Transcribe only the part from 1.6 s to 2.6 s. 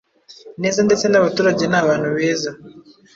ni abantu beza.”